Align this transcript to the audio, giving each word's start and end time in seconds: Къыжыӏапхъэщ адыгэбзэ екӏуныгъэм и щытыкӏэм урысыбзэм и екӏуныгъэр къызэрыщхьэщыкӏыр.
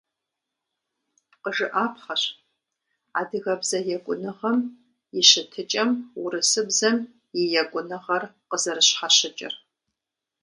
Къыжыӏапхъэщ 1.41 2.23
адыгэбзэ 3.19 3.79
екӏуныгъэм 3.95 4.57
и 5.19 5.21
щытыкӏэм 5.29 5.89
урысыбзэм 6.23 6.97
и 7.39 7.41
екӏуныгъэр 7.61 8.23
къызэрыщхьэщыкӏыр. 8.49 9.53